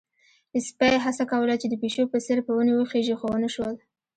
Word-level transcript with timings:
سپی 0.67 0.93
هڅه 1.05 1.23
کوله 1.31 1.55
چې 1.61 1.67
د 1.69 1.73
پيشو 1.81 2.03
په 2.11 2.17
څېر 2.25 2.37
په 2.45 2.51
ونې 2.55 2.73
وخيژي، 2.75 3.15
خو 3.19 3.25
ونه 3.31 3.49
شول. 3.55 3.75